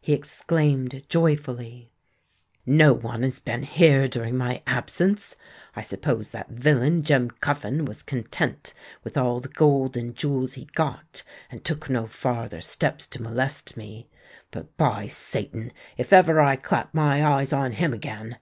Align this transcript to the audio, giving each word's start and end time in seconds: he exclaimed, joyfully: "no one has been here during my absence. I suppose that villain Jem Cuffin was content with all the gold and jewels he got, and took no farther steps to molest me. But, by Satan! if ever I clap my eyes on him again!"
he 0.00 0.14
exclaimed, 0.14 1.02
joyfully: 1.06 1.90
"no 2.64 2.94
one 2.94 3.22
has 3.22 3.38
been 3.38 3.62
here 3.62 4.08
during 4.08 4.34
my 4.34 4.62
absence. 4.66 5.36
I 5.74 5.82
suppose 5.82 6.30
that 6.30 6.48
villain 6.48 7.02
Jem 7.02 7.28
Cuffin 7.42 7.84
was 7.84 8.02
content 8.02 8.72
with 9.04 9.18
all 9.18 9.38
the 9.38 9.48
gold 9.50 9.94
and 9.94 10.16
jewels 10.16 10.54
he 10.54 10.64
got, 10.74 11.22
and 11.50 11.62
took 11.62 11.90
no 11.90 12.06
farther 12.06 12.62
steps 12.62 13.06
to 13.08 13.22
molest 13.22 13.76
me. 13.76 14.08
But, 14.50 14.74
by 14.78 15.08
Satan! 15.08 15.72
if 15.98 16.10
ever 16.10 16.40
I 16.40 16.56
clap 16.56 16.94
my 16.94 17.22
eyes 17.22 17.52
on 17.52 17.72
him 17.72 17.92
again!" 17.92 18.38